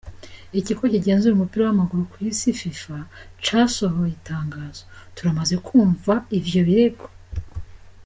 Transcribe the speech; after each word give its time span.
Ikigo 0.59 0.83
kigenzura 0.91 1.33
umupira 1.35 1.61
w'amaguru 1.63 2.03
kw'isi 2.11 2.49
Fifa 2.59 2.97
casohoye 3.43 4.11
itangazo: 4.17 4.83
"Turamaze 5.15 5.55
kwumva 5.65 6.13
ivyo 6.37 6.61
birego. 6.67 7.05